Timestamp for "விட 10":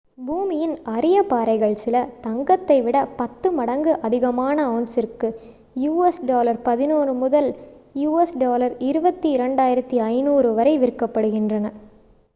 2.85-3.51